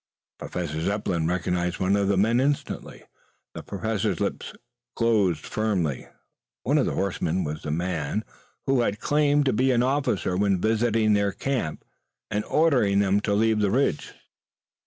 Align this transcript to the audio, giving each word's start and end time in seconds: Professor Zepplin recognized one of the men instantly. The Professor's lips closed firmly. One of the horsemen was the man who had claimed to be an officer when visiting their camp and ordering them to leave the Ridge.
Professor 0.39 0.81
Zepplin 0.81 1.27
recognized 1.27 1.79
one 1.79 1.95
of 1.95 2.07
the 2.07 2.17
men 2.17 2.39
instantly. 2.39 3.03
The 3.53 3.61
Professor's 3.61 4.19
lips 4.19 4.53
closed 4.95 5.45
firmly. 5.45 6.07
One 6.63 6.79
of 6.79 6.87
the 6.87 6.95
horsemen 6.95 7.43
was 7.43 7.61
the 7.61 7.69
man 7.69 8.23
who 8.65 8.81
had 8.81 8.99
claimed 8.99 9.45
to 9.45 9.53
be 9.53 9.69
an 9.71 9.83
officer 9.83 10.35
when 10.35 10.59
visiting 10.59 11.13
their 11.13 11.31
camp 11.31 11.85
and 12.31 12.43
ordering 12.45 12.97
them 12.97 13.19
to 13.19 13.35
leave 13.35 13.59
the 13.59 13.69
Ridge. 13.69 14.15